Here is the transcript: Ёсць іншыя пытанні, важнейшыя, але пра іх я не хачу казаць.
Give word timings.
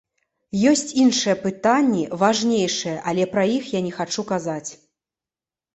Ёсць 0.71 0.93
іншыя 1.03 1.35
пытанні, 1.43 2.03
важнейшыя, 2.23 2.97
але 3.13 3.29
пра 3.35 3.43
іх 3.59 3.63
я 3.79 3.87
не 3.91 3.95
хачу 4.01 4.21
казаць. 4.35 4.69